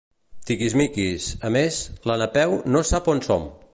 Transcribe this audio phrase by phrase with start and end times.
[0.51, 1.77] Tiquismiquis— A més,
[2.13, 3.47] la Napeu no sap on som!